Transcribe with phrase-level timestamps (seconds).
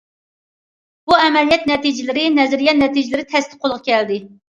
[1.11, 4.25] بۇ ئەمەلىيەت نەتىجىلىرى، نەزەرىيە نەتىجىلىرى تەستە قولغا كەلدى.